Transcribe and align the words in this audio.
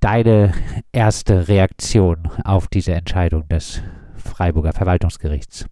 deine 0.00 0.52
erste 0.92 1.48
Reaktion 1.48 2.28
auf 2.44 2.68
diese 2.68 2.92
Entscheidung 2.92 3.48
des 3.48 3.82
Freiburger 4.16 4.72
Verwaltungsgerichts? 4.72 5.66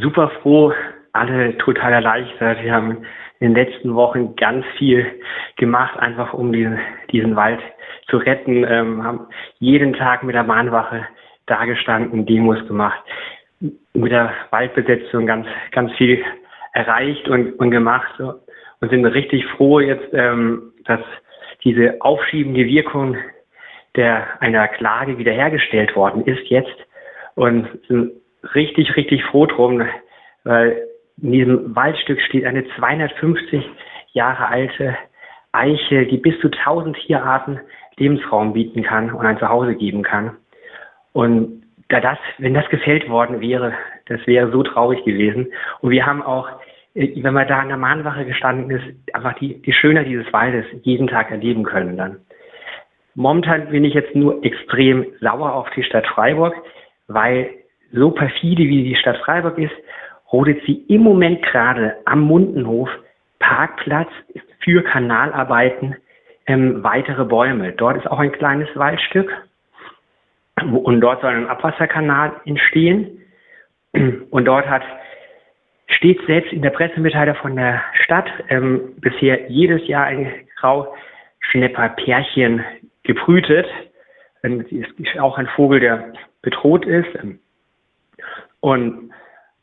Super 0.00 0.30
froh, 0.42 0.72
alle 1.12 1.56
total 1.58 1.92
erleichtert. 1.92 2.62
Wir 2.62 2.72
haben 2.72 2.98
in 3.40 3.54
den 3.54 3.54
letzten 3.54 3.94
Wochen 3.94 4.36
ganz 4.36 4.64
viel 4.78 5.04
gemacht, 5.56 5.98
einfach 5.98 6.32
um 6.32 6.52
diesen, 6.52 6.78
diesen 7.10 7.34
Wald 7.34 7.60
zu 8.08 8.18
retten, 8.18 8.64
ähm, 8.64 9.02
haben 9.02 9.26
jeden 9.58 9.94
Tag 9.94 10.22
mit 10.22 10.34
der 10.34 10.44
Mahnwache 10.44 11.06
dagestanden, 11.46 12.24
Demos 12.24 12.64
gemacht, 12.68 13.02
mit 13.60 14.12
der 14.12 14.32
Waldbesetzung 14.50 15.26
ganz, 15.26 15.46
ganz 15.72 15.92
viel 15.94 16.22
erreicht 16.72 17.28
und, 17.28 17.52
und 17.58 17.70
gemacht 17.70 18.20
und 18.20 18.90
sind 18.90 19.04
richtig 19.06 19.44
froh 19.56 19.80
jetzt, 19.80 20.12
ähm, 20.12 20.72
dass 20.84 21.00
diese 21.64 22.00
aufschiebende 22.00 22.66
Wirkung 22.66 23.16
der 23.96 24.40
einer 24.40 24.68
Klage 24.68 25.18
wiederhergestellt 25.18 25.94
worden 25.96 26.24
ist 26.24 26.48
jetzt 26.48 26.74
und 27.34 27.68
sind 27.88 28.12
richtig, 28.54 28.96
richtig 28.96 29.24
froh 29.24 29.46
drum, 29.46 29.82
weil 30.44 30.88
in 31.20 31.32
diesem 31.32 31.76
Waldstück 31.76 32.20
steht 32.20 32.44
eine 32.44 32.66
250 32.76 33.64
Jahre 34.12 34.48
alte 34.48 34.96
Eiche, 35.52 36.06
die 36.06 36.16
bis 36.16 36.38
zu 36.40 36.48
1000 36.48 36.96
Tierarten 36.96 37.60
Lebensraum 37.96 38.54
bieten 38.54 38.82
kann 38.82 39.12
und 39.12 39.26
ein 39.26 39.38
Zuhause 39.38 39.74
geben 39.74 40.02
kann. 40.02 40.36
Und 41.12 41.62
da 41.88 42.00
das, 42.00 42.18
wenn 42.38 42.54
das 42.54 42.68
gefällt 42.70 43.08
worden 43.08 43.40
wäre, 43.40 43.74
das 44.06 44.26
wäre 44.26 44.50
so 44.50 44.62
traurig 44.62 45.04
gewesen. 45.04 45.52
Und 45.80 45.90
wir 45.90 46.06
haben 46.06 46.22
auch, 46.22 46.48
äh, 46.94 47.22
wenn 47.22 47.34
man 47.34 47.46
da 47.46 47.60
an 47.60 47.68
der 47.68 47.76
Mahnwache 47.76 48.24
gestanden 48.24 48.70
ist, 48.70 49.14
einfach 49.14 49.34
die, 49.34 49.60
die 49.60 49.72
Schönheit 49.72 50.06
dieses 50.06 50.32
Waldes 50.32 50.64
jeden 50.82 51.06
Tag 51.06 51.30
erleben 51.30 51.64
können 51.64 51.96
dann. 51.98 52.16
Momentan 53.14 53.68
bin 53.68 53.84
ich 53.84 53.94
jetzt 53.94 54.14
nur 54.14 54.44
extrem 54.44 55.06
sauer 55.20 55.54
auf 55.54 55.68
die 55.76 55.82
Stadt 55.82 56.06
Freiburg, 56.06 56.54
weil 57.08 57.50
so 57.92 58.10
perfide 58.10 58.62
wie 58.62 58.84
die 58.84 58.96
Stadt 58.96 59.18
Freiburg 59.18 59.58
ist, 59.58 59.74
rodet 60.32 60.62
sie 60.64 60.84
im 60.88 61.02
Moment 61.02 61.42
gerade 61.42 61.96
am 62.06 62.20
Mundenhof 62.20 62.88
Parkplatz 63.38 64.08
für 64.60 64.82
Kanalarbeiten 64.82 65.96
ähm, 66.46 66.82
weitere 66.82 67.24
Bäume. 67.24 67.72
Dort 67.72 67.98
ist 67.98 68.10
auch 68.10 68.18
ein 68.18 68.32
kleines 68.32 68.68
Waldstück 68.74 69.30
und 70.60 71.00
dort 71.00 71.20
soll 71.20 71.34
ein 71.34 71.48
Abwasserkanal 71.48 72.32
entstehen. 72.46 73.18
Und 74.30 74.46
dort 74.46 74.68
hat 74.68 74.82
steht 75.88 76.20
selbst 76.26 76.52
in 76.52 76.62
der 76.62 76.70
Pressemitteilung 76.70 77.36
von 77.36 77.56
der 77.56 77.82
Stadt 78.04 78.28
ähm, 78.48 78.94
bisher 78.96 79.50
jedes 79.50 79.86
Jahr 79.86 80.06
ein 80.06 80.32
Grauschnepperpärchen 80.56 82.64
gebrütet. 83.02 83.66
Ähm, 84.42 84.64
ist 84.70 85.18
auch 85.18 85.38
ein 85.38 85.48
Vogel, 85.48 85.80
der 85.80 86.12
bedroht 86.42 86.84
ist. 86.84 87.08
Und 88.60 89.12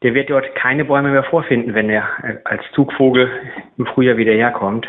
der 0.01 0.13
wird 0.13 0.29
dort 0.29 0.55
keine 0.55 0.85
Bäume 0.85 1.11
mehr 1.11 1.23
vorfinden, 1.23 1.73
wenn 1.73 1.89
er 1.89 2.07
als 2.45 2.63
Zugvogel 2.73 3.29
im 3.77 3.85
Frühjahr 3.85 4.17
wieder 4.17 4.33
herkommt. 4.33 4.87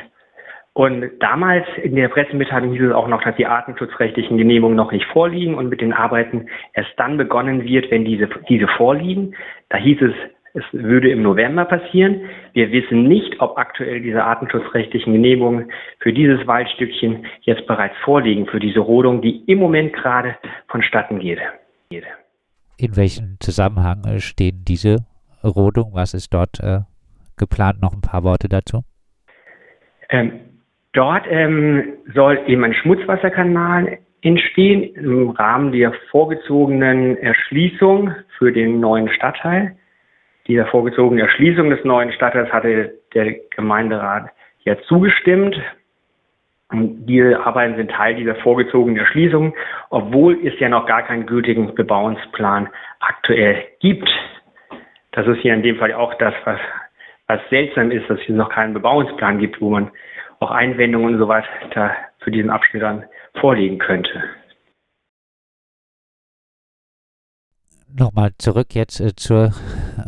Und 0.73 1.11
damals 1.19 1.67
in 1.83 1.97
der 1.97 2.09
Pressemitteilung 2.09 2.73
hieß 2.73 2.83
es 2.83 2.93
auch 2.93 3.09
noch, 3.09 3.23
dass 3.23 3.35
die 3.35 3.47
artenschutzrechtlichen 3.47 4.39
Genehmigungen 4.39 4.77
noch 4.77 4.93
nicht 4.93 5.07
vorliegen 5.07 5.57
und 5.57 5.69
mit 5.69 5.81
den 5.81 5.93
Arbeiten 5.93 6.49
erst 6.75 6.93
dann 6.97 7.17
begonnen 7.17 7.65
wird, 7.65 7.91
wenn 7.91 8.05
diese, 8.05 8.29
diese 8.49 8.69
vorliegen. 8.69 9.35
Da 9.69 9.79
hieß 9.79 10.01
es, 10.03 10.15
es 10.55 10.65
würde 10.73 11.11
im 11.11 11.23
November 11.23 11.65
passieren. 11.65 12.23
Wir 12.53 12.73
wissen 12.73 13.05
nicht, 13.05 13.41
ob 13.41 13.57
aktuell 13.59 14.01
diese 14.01 14.25
artenschutzrechtlichen 14.25 15.13
Genehmigungen 15.13 15.71
für 15.99 16.13
dieses 16.13 16.47
Waldstückchen 16.47 17.27
jetzt 17.43 17.67
bereits 17.67 17.97
vorliegen, 18.05 18.47
für 18.47 18.61
diese 18.61 18.81
Rodung, 18.81 19.23
die 19.23 19.45
im 19.47 19.59
Moment 19.59 19.93
gerade 19.93 20.37
vonstatten 20.69 21.19
geht. 21.21 21.39
In 22.79 22.97
welchem 22.97 23.37
Zusammenhang 23.41 24.05
äh, 24.05 24.21
stehen 24.21 24.65
diese 24.67 24.97
Rodung? 25.45 25.91
Was 25.95 26.15
ist 26.15 26.33
dort 26.33 26.61
äh, 26.61 26.81
geplant? 27.37 27.81
Noch 27.81 27.93
ein 27.93 28.01
paar 28.01 28.25
Worte 28.25 28.49
dazu. 28.49 28.83
Ähm, 30.09 30.41
Dort 30.93 31.25
ähm, 31.31 31.95
soll 32.15 32.41
eben 32.47 32.65
ein 32.65 32.75
Schmutzwasserkanal 32.75 33.99
entstehen 34.23 34.95
im 34.97 35.31
Rahmen 35.31 35.73
der 35.73 35.93
vorgezogenen 36.11 37.17
Erschließung 37.17 38.13
für 38.37 38.53
den 38.53 38.81
neuen 38.81 39.09
Stadtteil. 39.09 39.77
Dieser 40.47 40.67
vorgezogenen 40.67 41.25
Erschließung 41.25 41.71
des 41.71 41.85
neuen 41.85 42.13
Stadtteils 42.13 42.53
hatte 42.53 42.95
der 43.15 43.35
Gemeinderat 43.55 44.31
ja 44.65 44.77
zugestimmt. 44.89 45.57
Diese 46.73 47.45
Arbeiten 47.45 47.77
sind 47.77 47.91
Teil 47.91 48.15
dieser 48.15 48.37
vorgezogenen 48.37 48.99
Erschließung, 48.99 49.55
obwohl 49.91 50.39
es 50.47 50.59
ja 50.61 50.69
noch 50.69 50.87
gar 50.87 51.03
keinen 51.03 51.27
gültigen 51.27 51.75
Bebauungsplan 51.75 52.69
aktuell 53.01 53.65
gibt. 53.81 54.09
Das 55.13 55.27
ist 55.27 55.41
hier 55.41 55.55
in 55.55 55.63
dem 55.63 55.77
Fall 55.77 55.93
auch 55.93 56.15
das, 56.15 56.35
was, 56.45 56.61
was 57.27 57.41
seltsam 57.51 57.91
ist, 57.91 58.09
dass 58.09 58.21
es 58.21 58.29
noch 58.29 58.51
keinen 58.51 58.75
Bebauungsplan 58.75 59.39
gibt, 59.39 59.61
wo 59.61 59.71
man 59.71 59.91
auch 60.39 60.53
Einwendungen 60.53 61.15
und 61.15 61.19
so 61.19 61.29
weiter 61.29 61.97
für 62.21 62.31
diesen 62.31 62.51
Abschnitt 62.51 62.83
dann 62.83 63.05
vorlegen 63.41 63.79
könnte. 63.79 64.23
Nochmal 67.93 68.33
zurück 68.39 68.75
jetzt 68.75 69.01
äh, 69.01 69.15
zur 69.17 69.53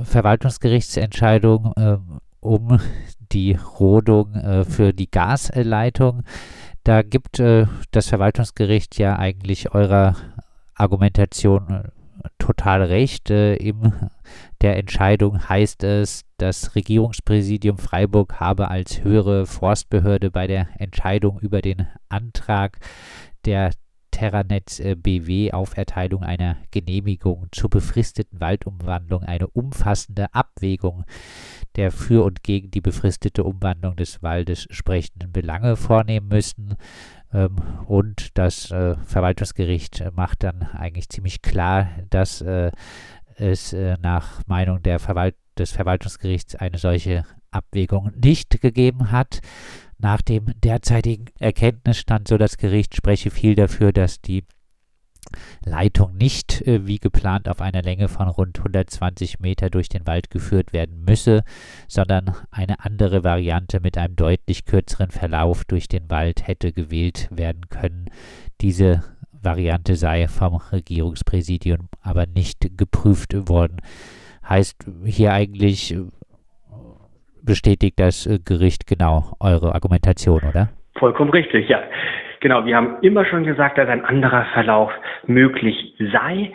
Verwaltungsgerichtsentscheidung 0.04 1.72
äh, 1.76 1.98
um 2.40 2.78
die 3.32 3.58
Rodung 3.78 4.34
äh, 4.34 4.64
für 4.64 4.92
die 4.92 5.10
Gasleitung. 5.10 6.22
Da 6.84 7.02
gibt 7.02 7.40
äh, 7.40 7.66
das 7.90 8.08
Verwaltungsgericht 8.08 8.98
ja 8.98 9.16
eigentlich 9.16 9.74
eurer 9.74 10.16
Argumentation 10.74 11.70
äh, 11.70 12.28
total 12.38 12.82
recht. 12.82 13.30
Äh, 13.30 13.56
in 13.56 13.92
der 14.60 14.76
Entscheidung 14.76 15.48
heißt 15.48 15.84
es, 15.84 16.22
das 16.38 16.74
Regierungspräsidium 16.74 17.78
Freiburg 17.78 18.40
habe 18.40 18.68
als 18.68 19.02
höhere 19.02 19.46
Forstbehörde 19.46 20.30
bei 20.30 20.46
der 20.46 20.68
Entscheidung 20.78 21.38
über 21.40 21.62
den 21.62 21.86
Antrag 22.08 22.78
der 23.44 23.72
Terranetz 24.12 24.78
äh, 24.78 24.94
BW 24.94 25.50
auf 25.50 25.76
Erteilung 25.76 26.22
einer 26.22 26.56
Genehmigung 26.70 27.48
zur 27.50 27.70
befristeten 27.70 28.40
Waldumwandlung 28.40 29.24
eine 29.24 29.48
umfassende 29.48 30.32
Abwägung 30.32 31.04
der 31.74 31.90
für 31.90 32.24
und 32.24 32.44
gegen 32.44 32.70
die 32.70 32.80
befristete 32.80 33.42
Umwandlung 33.42 33.96
des 33.96 34.22
Waldes 34.22 34.68
sprechenden 34.70 35.32
Belange 35.32 35.74
vornehmen 35.74 36.28
müssen. 36.28 36.76
Ähm, 37.32 37.56
und 37.86 38.38
das 38.38 38.70
äh, 38.70 38.94
Verwaltungsgericht 39.04 40.04
macht 40.14 40.44
dann 40.44 40.62
eigentlich 40.62 41.08
ziemlich 41.08 41.42
klar, 41.42 41.88
dass 42.10 42.40
äh, 42.42 42.70
es 43.36 43.74
nach 44.02 44.46
Meinung 44.46 44.80
Verwalt 44.98 45.34
des 45.58 45.72
Verwaltungsgerichts 45.72 46.54
eine 46.54 46.78
solche 46.78 47.24
Abwägung 47.50 48.12
nicht 48.22 48.60
gegeben 48.60 49.10
hat. 49.10 49.40
Nach 50.02 50.20
dem 50.20 50.46
derzeitigen 50.60 51.26
Erkenntnisstand, 51.38 52.26
so 52.26 52.36
das 52.36 52.56
Gericht, 52.56 52.96
spreche 52.96 53.30
viel 53.30 53.54
dafür, 53.54 53.92
dass 53.92 54.20
die 54.20 54.44
Leitung 55.64 56.16
nicht 56.16 56.60
äh, 56.62 56.88
wie 56.88 56.98
geplant 56.98 57.48
auf 57.48 57.60
einer 57.60 57.82
Länge 57.82 58.08
von 58.08 58.26
rund 58.26 58.58
120 58.58 59.38
Meter 59.38 59.70
durch 59.70 59.88
den 59.88 60.04
Wald 60.04 60.28
geführt 60.28 60.72
werden 60.72 61.04
müsse, 61.04 61.44
sondern 61.86 62.34
eine 62.50 62.84
andere 62.84 63.22
Variante 63.22 63.78
mit 63.78 63.96
einem 63.96 64.16
deutlich 64.16 64.64
kürzeren 64.64 65.12
Verlauf 65.12 65.64
durch 65.64 65.86
den 65.86 66.10
Wald 66.10 66.48
hätte 66.48 66.72
gewählt 66.72 67.28
werden 67.30 67.68
können. 67.68 68.06
Diese 68.60 69.04
Variante 69.30 69.94
sei 69.94 70.26
vom 70.26 70.56
Regierungspräsidium 70.56 71.88
aber 72.00 72.26
nicht 72.26 72.76
geprüft 72.76 73.48
worden. 73.48 73.76
Heißt 74.48 74.84
hier 75.04 75.32
eigentlich, 75.32 75.94
äh, 75.94 76.06
bestätigt 77.44 77.98
das 77.98 78.26
äh, 78.26 78.38
Gericht 78.44 78.86
genau 78.86 79.32
eure 79.40 79.74
Argumentation, 79.74 80.40
oder? 80.48 80.68
Vollkommen 80.98 81.30
richtig, 81.30 81.68
ja. 81.68 81.82
Genau, 82.42 82.66
wir 82.66 82.74
haben 82.76 82.96
immer 83.02 83.24
schon 83.24 83.44
gesagt, 83.44 83.78
dass 83.78 83.88
ein 83.88 84.04
anderer 84.04 84.44
Verlauf 84.52 84.90
möglich 85.28 85.94
sei, 86.12 86.50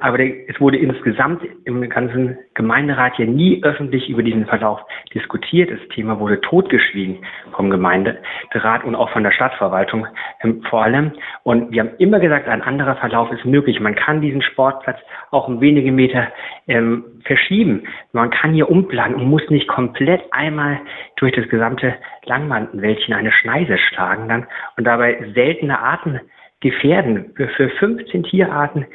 aber 0.00 0.18
es 0.20 0.60
wurde 0.60 0.76
insgesamt 0.76 1.42
im 1.64 1.88
ganzen 1.88 2.36
Gemeinderat 2.52 3.18
ja 3.18 3.24
nie 3.24 3.64
öffentlich 3.64 4.10
über 4.10 4.22
diesen 4.22 4.44
Verlauf 4.44 4.80
diskutiert. 5.14 5.70
Das 5.70 5.80
Thema 5.94 6.20
wurde 6.20 6.42
totgeschwiegen 6.42 7.24
vom 7.52 7.70
Gemeinderat 7.70 8.84
und 8.84 8.94
auch 8.94 9.08
von 9.12 9.22
der 9.22 9.30
Stadtverwaltung 9.30 10.06
ähm, 10.42 10.62
vor 10.68 10.82
allem. 10.82 11.12
Und 11.42 11.72
wir 11.72 11.84
haben 11.84 11.96
immer 11.96 12.20
gesagt, 12.20 12.46
ein 12.46 12.60
anderer 12.60 12.96
Verlauf 12.96 13.32
ist 13.32 13.46
möglich. 13.46 13.80
Man 13.80 13.94
kann 13.94 14.20
diesen 14.20 14.42
Sportplatz 14.42 14.98
auch 15.30 15.48
um 15.48 15.62
wenige 15.62 15.90
Meter 15.90 16.28
ähm, 16.68 17.02
verschieben. 17.24 17.84
Man 18.12 18.28
kann 18.28 18.52
hier 18.52 18.68
umplanen 18.68 19.14
und 19.14 19.24
muss 19.24 19.48
nicht 19.48 19.68
komplett 19.68 20.20
einmal 20.32 20.80
durch 21.16 21.32
das 21.32 21.48
gesamte 21.48 21.94
Langmantenwäldchen 22.30 23.12
eine 23.12 23.32
Schneise 23.32 23.76
schlagen 23.76 24.28
dann 24.28 24.46
und 24.76 24.84
dabei 24.84 25.18
seltene 25.34 25.80
Arten 25.80 26.20
gefährden. 26.60 27.34
Für 27.34 27.68
15 27.68 28.22
Tierarten 28.22 28.86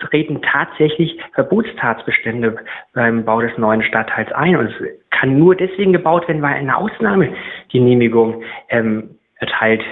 treten 0.00 0.42
tatsächlich 0.42 1.18
Verbotstatsbestände 1.34 2.56
beim 2.92 3.24
Bau 3.24 3.40
des 3.40 3.56
neuen 3.56 3.82
Stadtteils 3.82 4.32
ein. 4.32 4.56
Und 4.56 4.66
es 4.66 4.74
kann 5.10 5.38
nur 5.38 5.54
deswegen 5.54 5.92
gebaut 5.92 6.26
werden, 6.26 6.42
weil 6.42 6.54
eine 6.54 6.76
Ausnahmegenehmigung 6.76 8.42
ähm, 8.68 9.10
erteilt 9.36 9.82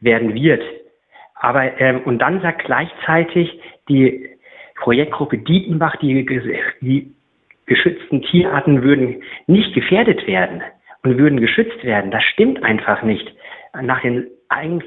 werden 0.00 0.34
wird. 0.34 0.62
Aber 1.34 1.80
ähm, 1.80 2.02
und 2.04 2.18
dann 2.18 2.40
sagt 2.42 2.64
gleichzeitig 2.64 3.58
die 3.88 4.28
Projektgruppe 4.76 5.38
Dietenbach, 5.38 5.96
die, 5.96 6.26
die 6.80 7.14
geschützten 7.66 8.22
Tierarten 8.22 8.82
würden 8.82 9.22
nicht 9.46 9.74
gefährdet 9.74 10.26
werden 10.26 10.62
und 11.06 11.18
würden 11.18 11.40
geschützt 11.40 11.84
werden. 11.84 12.10
Das 12.10 12.24
stimmt 12.24 12.64
einfach 12.64 13.02
nicht 13.02 13.32
nach 13.80 14.00
den 14.00 14.26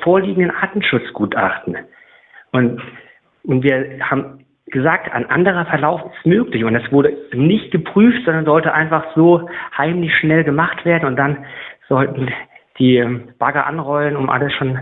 vorliegenden 0.04 0.52
Artenschutzgutachten. 0.52 1.78
Und, 2.52 2.82
und 3.44 3.64
wir 3.64 4.00
haben 4.02 4.46
gesagt, 4.66 5.12
ein 5.14 5.30
anderer 5.30 5.66
Verlauf 5.66 6.02
ist 6.14 6.26
möglich 6.26 6.66
und 6.66 6.76
es 6.76 6.92
wurde 6.92 7.16
nicht 7.34 7.72
geprüft, 7.72 8.26
sondern 8.26 8.46
sollte 8.46 8.74
einfach 8.74 9.06
so 9.16 9.50
heimlich 9.78 10.14
schnell 10.18 10.44
gemacht 10.44 10.84
werden 10.84 11.08
und 11.08 11.16
dann 11.16 11.46
sollten 11.88 12.30
die 12.78 12.98
ähm, 12.98 13.30
Bagger 13.40 13.66
anrollen, 13.66 14.16
um 14.16 14.30
alles 14.30 14.54
schon 14.54 14.78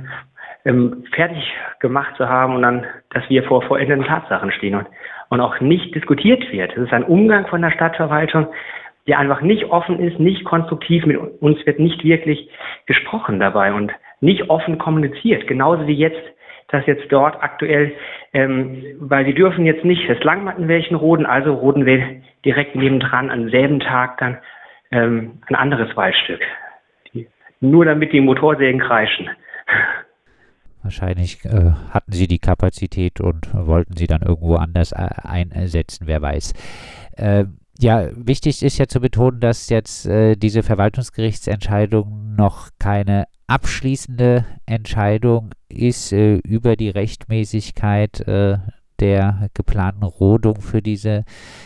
ähm, 0.65 1.05
fertig 1.13 1.53
gemacht 1.79 2.15
zu 2.17 2.27
haben 2.27 2.55
und 2.55 2.63
dann, 2.63 2.85
dass 3.11 3.29
wir 3.29 3.43
vor 3.43 3.61
vollendeten 3.61 4.05
Tatsachen 4.05 4.51
stehen 4.51 4.75
und, 4.75 4.87
und 5.29 5.39
auch 5.39 5.59
nicht 5.61 5.93
diskutiert 5.93 6.51
wird. 6.51 6.75
Es 6.75 6.83
ist 6.83 6.93
ein 6.93 7.03
Umgang 7.03 7.47
von 7.47 7.61
der 7.61 7.71
Stadtverwaltung, 7.71 8.47
der 9.07 9.19
einfach 9.19 9.41
nicht 9.41 9.65
offen 9.65 9.99
ist, 9.99 10.19
nicht 10.19 10.43
konstruktiv, 10.43 11.05
mit 11.05 11.17
uns 11.17 11.65
wird 11.65 11.79
nicht 11.79 12.03
wirklich 12.03 12.49
gesprochen 12.85 13.39
dabei 13.39 13.73
und 13.73 13.91
nicht 14.19 14.49
offen 14.49 14.77
kommuniziert. 14.77 15.47
Genauso 15.47 15.87
wie 15.87 15.95
jetzt, 15.95 16.21
dass 16.69 16.85
jetzt 16.85 17.09
dort 17.09 17.41
aktuell, 17.41 17.93
ähm, 18.33 18.83
weil 18.99 19.25
wir 19.25 19.33
dürfen 19.33 19.65
jetzt 19.65 19.85
nicht 19.85 20.09
das 20.09 20.21
Langmattenwäldchen 20.23 20.97
roden, 20.97 21.25
also 21.25 21.53
roden 21.53 21.85
wir 21.85 22.21
direkt 22.43 22.75
nebendran 22.75 23.31
am 23.31 23.49
selben 23.49 23.79
Tag 23.79 24.17
dann 24.17 24.37
ähm, 24.91 25.39
ein 25.47 25.55
anderes 25.55 25.95
Waldstück. 25.95 26.41
Die, 27.13 27.27
nur 27.61 27.85
damit 27.85 28.11
die 28.11 28.21
Motorsägen 28.21 28.81
kreischen. 28.81 29.29
Wahrscheinlich 30.83 31.43
äh, 31.45 31.71
hatten 31.91 32.11
sie 32.11 32.27
die 32.27 32.39
Kapazität 32.39 33.19
und 33.19 33.53
wollten 33.53 33.95
sie 33.97 34.07
dann 34.07 34.21
irgendwo 34.21 34.55
anders 34.55 34.91
äh, 34.91 35.09
einsetzen, 35.23 36.07
wer 36.07 36.21
weiß. 36.21 36.53
Äh, 37.17 37.45
ja, 37.79 38.09
wichtig 38.15 38.63
ist 38.63 38.77
ja 38.77 38.87
zu 38.87 38.99
betonen, 38.99 39.39
dass 39.39 39.69
jetzt 39.69 40.05
äh, 40.05 40.35
diese 40.35 40.63
Verwaltungsgerichtsentscheidung 40.63 42.35
noch 42.35 42.69
keine 42.79 43.25
abschließende 43.47 44.45
Entscheidung 44.65 45.51
ist 45.69 46.11
äh, 46.11 46.35
über 46.37 46.75
die 46.75 46.89
Rechtmäßigkeit 46.89 48.21
äh, 48.27 48.57
der 48.99 49.49
geplanten 49.53 50.03
Rodung 50.03 50.61
für 50.61 50.81
diese 50.81 51.23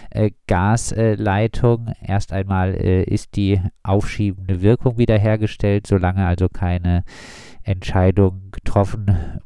äh, 0.10 0.32
Gasleitung. 0.48 1.94
Erst 2.02 2.34
einmal 2.34 2.76
äh, 2.76 3.04
ist 3.04 3.36
die 3.36 3.62
aufschiebende 3.84 4.62
Wirkung 4.62 4.98
wiederhergestellt, 4.98 5.88
solange 5.88 6.26
also 6.26 6.50
keine 6.50 7.04
Entscheidung 7.64 8.50
getroffen 8.52 9.40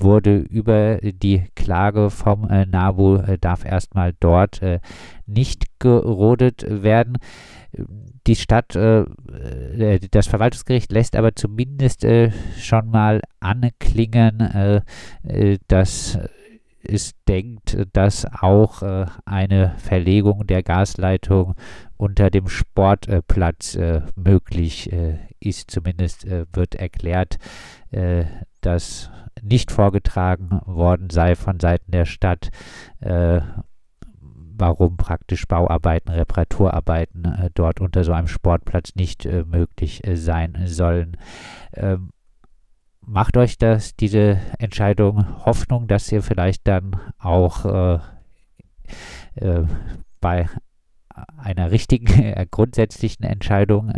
wurde 0.00 0.38
über 0.38 0.98
die 1.02 1.44
Klage 1.54 2.10
vom 2.10 2.48
äh, 2.48 2.66
NABU, 2.66 3.16
äh, 3.16 3.38
darf 3.38 3.64
erstmal 3.64 4.14
dort 4.18 4.62
äh, 4.62 4.80
nicht 5.26 5.78
gerodet 5.78 6.64
werden. 6.68 7.18
Die 8.26 8.36
Stadt, 8.36 8.74
äh, 8.74 9.00
äh, 9.02 10.00
das 10.10 10.26
Verwaltungsgericht 10.26 10.92
lässt 10.92 11.16
aber 11.16 11.34
zumindest 11.34 12.04
äh, 12.04 12.32
schon 12.58 12.90
mal 12.90 13.22
anklingen, 13.40 14.82
dass 15.68 16.18
es 16.82 17.12
denkt, 17.26 17.76
dass 17.92 18.26
auch 18.26 18.82
eine 19.24 19.74
Verlegung 19.78 20.46
der 20.46 20.62
Gasleitung 20.62 21.54
unter 21.96 22.30
dem 22.30 22.48
Sportplatz 22.48 23.78
möglich 24.14 24.90
ist. 25.40 25.70
Zumindest 25.70 26.26
wird 26.52 26.74
erklärt, 26.74 27.38
dass 28.60 29.10
nicht 29.42 29.70
vorgetragen 29.70 30.60
worden 30.66 31.10
sei 31.10 31.34
von 31.34 31.60
Seiten 31.60 31.90
der 31.92 32.04
Stadt, 32.04 32.50
äh, 33.00 33.40
warum 34.60 34.96
praktisch 34.96 35.46
Bauarbeiten, 35.48 36.10
Reparaturarbeiten 36.10 37.24
äh, 37.24 37.50
dort 37.54 37.80
unter 37.80 38.04
so 38.04 38.12
einem 38.12 38.28
Sportplatz 38.28 38.94
nicht 38.94 39.24
äh, 39.24 39.44
möglich 39.44 40.06
äh, 40.06 40.16
sein 40.16 40.62
sollen. 40.66 41.16
Ähm, 41.72 42.10
macht 43.00 43.36
euch 43.36 43.56
das, 43.56 43.96
diese 43.96 44.38
Entscheidung 44.58 45.44
Hoffnung, 45.46 45.88
dass 45.88 46.12
ihr 46.12 46.22
vielleicht 46.22 46.68
dann 46.68 46.96
auch 47.18 47.64
äh, 47.64 47.98
äh, 49.36 49.64
bei 50.20 50.48
einer 51.38 51.70
richtigen, 51.70 52.34
grundsätzlichen 52.50 53.24
Entscheidung 53.24 53.92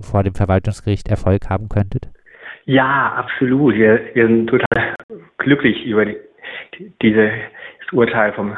vor 0.00 0.22
dem 0.22 0.34
Verwaltungsgericht 0.34 1.08
Erfolg 1.08 1.48
haben 1.48 1.68
könntet? 1.68 2.10
Ja, 2.64 3.14
absolut. 3.16 3.74
Wir, 3.74 4.00
wir 4.14 4.26
sind 4.26 4.46
total 4.48 4.94
glücklich 5.38 5.84
über 5.84 6.04
die, 6.04 6.16
dieses 7.02 7.32
Urteil 7.92 8.32
vom 8.32 8.56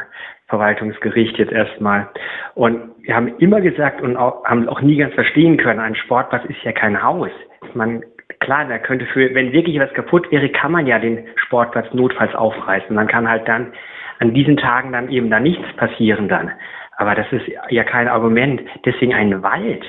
Verwaltungsgericht 0.49 1.39
jetzt 1.39 1.53
erstmal. 1.53 2.09
Und 2.55 2.93
wir 3.03 3.17
haben 3.17 3.37
immer 3.39 3.61
gesagt 3.61 4.03
und 4.03 4.17
auch, 4.17 4.45
haben 4.45 4.69
auch 4.69 4.81
nie 4.81 4.97
ganz 4.97 5.15
verstehen 5.15 5.57
können, 5.57 5.81
ein 5.81 5.97
Sportplatz 5.97 6.45
ist 6.47 6.63
ja 6.63 6.73
kein 6.73 7.03
Haus. 7.03 7.31
Man, 7.75 8.05
klar, 8.41 8.67
da 8.67 8.79
könnte 8.79 9.07
für, 9.07 9.35
wenn 9.35 9.53
wirklich 9.53 9.81
was 9.81 9.93
kaputt 9.95 10.31
wäre, 10.31 10.49
kann 10.51 10.73
man 10.73 10.87
ja 10.87 10.99
den 10.99 11.27
Sportplatz 11.37 11.93
notfalls 11.95 12.35
aufreißen. 12.35 12.95
Man 12.95 13.09
kann 13.09 13.29
halt 13.29 13.49
dann 13.49 13.73
an 14.21 14.35
diesen 14.35 14.57
Tagen 14.57 14.93
dann 14.93 15.11
eben 15.11 15.31
da 15.31 15.41
nichts 15.41 15.67
passieren 15.77 16.29
dann. 16.29 16.53
Aber 16.97 17.15
das 17.15 17.27
ist 17.33 17.47
ja 17.71 17.83
kein 17.83 18.07
Argument. 18.07 18.63
Deswegen 18.85 19.15
einen 19.15 19.43
Wald 19.43 19.85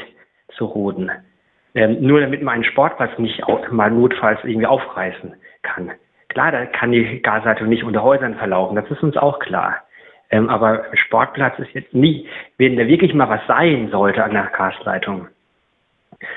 zu 0.57 0.65
roden, 0.65 1.11
ähm, 1.75 2.01
nur 2.01 2.21
damit 2.21 2.41
man 2.41 2.55
einen 2.55 2.63
Sportplatz 2.63 3.17
nicht 3.19 3.43
auch, 3.43 3.69
mal 3.69 3.91
notfalls 3.91 4.39
irgendwie 4.43 4.65
aufreißen 4.65 5.35
kann. 5.61 5.91
Klar, 6.29 6.51
da 6.51 6.65
kann 6.65 6.91
die 6.91 7.21
Gasleitung 7.21 7.67
nicht 7.69 7.83
unter 7.83 8.01
Häusern 8.01 8.35
verlaufen, 8.35 8.75
das 8.75 8.89
ist 8.89 9.03
uns 9.03 9.17
auch 9.17 9.39
klar. 9.39 9.81
Ähm, 10.31 10.49
aber 10.49 10.85
Sportplatz 10.93 11.59
ist 11.59 11.73
jetzt 11.73 11.93
nie, 11.93 12.27
wenn 12.57 12.77
da 12.77 12.87
wirklich 12.87 13.13
mal 13.13 13.29
was 13.29 13.45
sein 13.47 13.89
sollte 13.91 14.23
an 14.23 14.31
der 14.31 14.47
Gasleitung. 14.47 15.27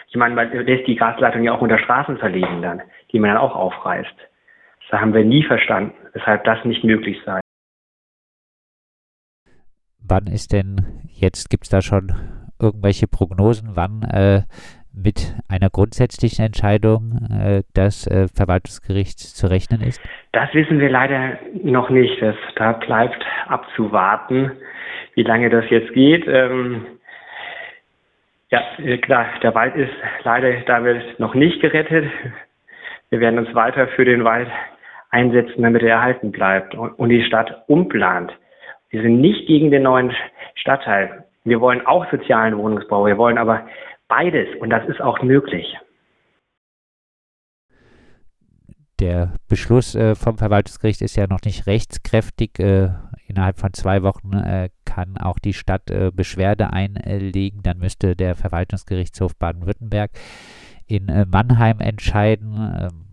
Ich 0.09 0.17
meine, 0.17 0.35
man 0.35 0.51
lässt 0.51 0.87
die 0.87 0.97
Gasleitung 0.97 1.45
ja 1.45 1.53
auch 1.53 1.61
unter 1.61 1.79
Straßen 1.79 2.19
verlegen 2.19 2.61
dann, 2.61 2.83
die 3.13 3.19
man 3.19 3.31
dann 3.31 3.39
auch 3.39 3.55
aufreißt. 3.55 4.15
Das 4.91 5.01
haben 5.01 5.15
wir 5.15 5.25
nie 5.25 5.45
verstanden, 5.45 5.95
weshalb 6.13 6.45
das 6.45 6.65
nicht 6.65 6.85
möglich 6.85 7.19
sei. 7.25 7.41
Wann 10.01 10.27
ist 10.27 10.53
denn, 10.53 11.03
jetzt 11.07 11.49
gibt 11.51 11.65
es 11.65 11.71
da 11.71 11.81
schon 11.81 12.13
irgendwelche 12.61 13.07
Prognosen, 13.07 13.71
wann 13.75 14.03
äh, 14.03 14.43
mit 15.03 15.35
einer 15.49 15.71
grundsätzlichen 15.71 16.45
Entscheidung 16.47 17.19
äh, 17.31 17.63
des 17.77 18.07
äh, 18.07 18.29
Verwaltungsgerichts 18.29 19.35
zu 19.35 19.47
rechnen 19.49 19.81
ist? 19.81 20.01
Das 20.33 20.53
wissen 20.55 20.81
wir 20.81 20.91
leider 20.91 21.39
noch 21.63 21.91
nicht. 21.91 22.21
Das, 22.21 22.37
da 22.57 22.73
bleibt 22.73 23.25
abzuwarten, 23.47 24.53
wie 25.15 25.23
lange 25.23 25.51
das 25.51 25.65
jetzt 25.71 25.93
geht. 25.93 26.27
Ähm, 26.27 26.87
ja, 28.51 28.63
äh, 28.79 28.99
klar, 28.99 29.27
der 29.43 29.55
Wald 29.55 29.77
ist 29.77 29.93
leider 30.25 30.53
damit 30.67 31.21
noch 31.21 31.35
nicht 31.35 31.61
gerettet. 31.61 32.11
Wir 33.11 33.21
werden 33.21 33.39
uns 33.39 33.55
weiter 33.55 33.89
für 33.89 34.05
den 34.05 34.25
Wald 34.25 34.49
einsetzen, 35.11 35.63
damit 35.63 35.83
er 35.83 35.97
erhalten 35.97 36.33
bleibt 36.33 36.75
und, 36.75 36.91
und 36.99 37.09
die 37.09 37.25
Stadt 37.25 37.65
umplant. 37.69 38.33
Wir 38.91 39.03
sind 39.03 39.21
nicht 39.21 39.47
gegen 39.47 39.71
den 39.71 39.83
neuen 39.83 40.15
Stadtteil. 40.55 41.25
Wir 41.45 41.61
wollen 41.61 41.87
auch 41.87 42.11
sozialen 42.11 42.57
Wohnungsbau. 42.57 43.07
Wir 43.07 43.19
wollen 43.19 43.39
aber 43.39 43.67
Beides 44.09 44.49
und 44.61 44.71
das 44.71 44.89
ist 44.89 45.01
auch 45.01 45.23
möglich. 45.23 45.77
Der 48.99 49.35
Beschluss 49.49 49.95
äh, 49.95 50.17
vom 50.17 50.39
Verwaltungsgericht 50.39 51.03
ist 51.03 51.15
ja 51.15 51.29
noch 51.29 51.43
nicht 51.45 51.67
rechtskräftig. 51.67 52.59
Äh, 52.59 52.91
innerhalb 53.29 53.59
von 53.59 53.73
zwei 53.73 54.03
Wochen 54.03 54.33
äh, 54.33 54.71
kann 54.85 55.19
auch 55.19 55.39
die 55.39 55.53
Stadt 55.53 55.89
äh, 55.91 56.11
Beschwerde 56.13 56.73
einlegen. 56.73 57.63
Dann 57.63 57.79
müsste 57.79 58.17
der 58.17 58.35
Verwaltungsgerichtshof 58.35 59.37
Baden-Württemberg 59.37 60.11
in 60.87 61.09
äh, 61.09 61.27
Mannheim 61.27 61.79
entscheiden. 61.81 63.08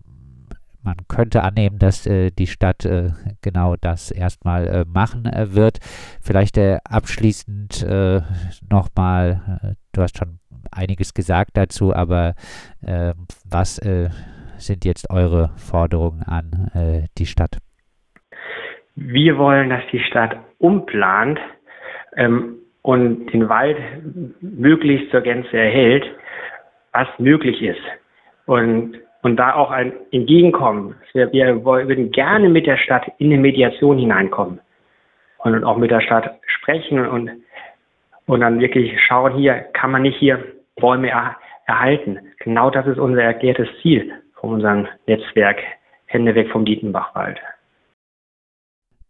Man 0.85 0.97
könnte 1.07 1.41
annehmen, 1.41 1.79
dass 1.79 2.05
äh, 2.05 2.29
die 2.29 2.45
Stadt 2.45 2.85
äh, 2.85 3.09
genau 3.41 3.75
das 3.75 4.11
erstmal 4.11 4.67
äh, 4.67 4.85
machen 4.87 5.25
äh, 5.25 5.55
wird. 5.55 5.79
Vielleicht 6.21 6.57
äh, 6.57 6.77
abschließend 6.87 7.81
äh, 7.81 8.21
nochmal, 8.69 9.75
du 9.93 10.01
hast 10.01 10.17
schon 10.19 10.39
einiges 10.71 11.15
gesagt 11.15 11.51
dazu, 11.57 11.93
aber 11.93 12.33
ähm, 12.85 13.27
was 13.49 13.75
sind 14.57 14.85
jetzt 14.85 15.09
eure 15.09 15.51
Forderungen 15.57 16.23
an 16.23 17.07
die 17.17 17.25
Stadt? 17.25 17.57
Wir 18.95 19.37
wollen, 19.37 19.69
dass 19.69 19.83
die 19.91 19.99
Stadt 19.99 20.37
umplant 20.57 21.39
ähm, 22.15 22.55
und 22.81 23.27
den 23.27 23.49
Wald 23.49 23.77
möglichst 24.41 25.11
zur 25.11 25.21
Gänze 25.21 25.57
erhält, 25.57 26.05
was 26.93 27.07
möglich 27.19 27.61
ist. 27.61 27.81
Und 28.45 28.97
und 29.25 29.37
da 29.37 29.55
auch 29.55 29.71
ein 29.71 29.91
Entgegenkommen. 30.11 30.93
Wir, 31.13 31.33
wir 31.33 31.65
würden 31.65 32.11
gerne 32.11 32.47
mit 32.47 32.67
der 32.67 32.77
Stadt 32.77 33.11
in 33.17 33.33
eine 33.33 33.41
Mediation 33.41 33.97
hineinkommen 33.97 34.59
und 35.39 35.63
auch 35.63 35.77
mit 35.77 35.89
der 35.89 36.01
Stadt 36.01 36.39
sprechen 36.45 37.03
und, 37.07 37.31
und 38.27 38.41
dann 38.41 38.59
wirklich 38.59 38.93
schauen, 39.01 39.33
hier 39.33 39.55
kann 39.73 39.89
man 39.89 40.03
nicht 40.03 40.19
hier 40.19 40.43
Bäume 40.75 41.09
er, 41.09 41.37
erhalten. 41.65 42.19
Genau 42.37 42.69
das 42.69 42.85
ist 42.85 42.99
unser 42.99 43.23
erklärtes 43.23 43.67
Ziel 43.81 44.13
von 44.35 44.51
unserem 44.51 44.87
Netzwerk 45.07 45.57
Hände 46.05 46.35
weg 46.35 46.51
vom 46.51 46.63
Dietenbachwald. 46.63 47.39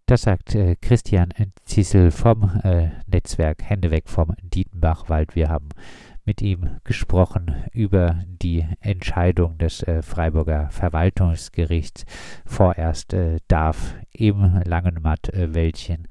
Das 0.05 0.21
sagt 0.21 0.55
äh, 0.55 0.75
Christian 0.81 1.33
Ziesel 1.65 2.11
vom 2.11 2.61
äh, 2.63 2.87
Netzwerk 3.11 3.57
Hände 3.63 3.91
weg 3.91 4.07
vom 4.07 4.33
Dietenbachwald. 4.41 5.35
Wir 5.35 5.49
haben 5.49 5.67
mit 6.25 6.41
ihm 6.41 6.77
gesprochen 6.83 7.55
über 7.71 8.23
die 8.27 8.65
Entscheidung 8.79 9.57
des 9.57 9.83
äh, 9.83 10.01
Freiburger 10.01 10.69
Verwaltungsgerichts. 10.71 12.05
Vorerst 12.45 13.13
äh, 13.13 13.37
darf 13.47 13.95
im 14.11 14.61
Langenmatt-Wäldchen 14.65 16.07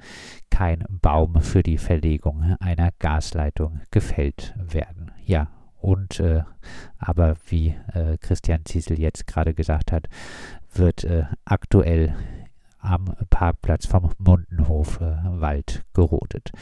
kein 0.51 0.85
Baum 0.89 1.41
für 1.41 1.63
die 1.63 1.79
Verlegung 1.79 2.57
einer 2.61 2.91
Gasleitung 2.99 3.81
gefällt 3.91 4.55
werden. 4.57 5.11
Ja, 5.25 5.49
und 5.81 6.21
äh, 6.21 6.45
aber 6.99 7.37
wie 7.47 7.75
äh, 7.93 8.17
Christian 8.19 8.65
Ziesel 8.65 8.99
jetzt 8.99 9.27
gerade 9.27 9.53
gesagt 9.53 9.93
hat, 9.93 10.09
wird 10.73 11.05
äh, 11.05 11.25
aktuell 11.45 12.15
am 12.79 13.17
Parkplatz 13.31 13.87
vom 13.87 14.13
Mundenhof 14.19 15.01
äh, 15.01 15.17
Wald 15.25 15.85
gerodet. 15.95 16.53